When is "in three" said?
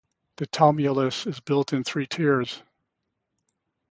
1.73-2.07